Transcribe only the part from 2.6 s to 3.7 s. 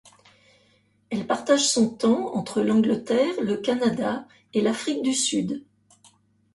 l'Angleterre, le